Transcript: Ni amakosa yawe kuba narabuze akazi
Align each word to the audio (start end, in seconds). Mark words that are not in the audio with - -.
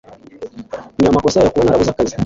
Ni 0.99 1.05
amakosa 1.09 1.37
yawe 1.37 1.49
kuba 1.51 1.63
narabuze 1.65 1.91
akazi 1.91 2.15